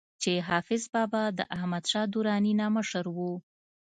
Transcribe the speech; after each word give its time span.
چې 0.21 0.31
حافظ 0.47 0.83
بابا 0.93 1.23
د 1.37 1.39
احمد 1.55 1.83
شاه 1.91 2.07
دراني 2.13 2.53
نه 2.59 2.67
مشر 2.75 3.05
وو 3.15 3.33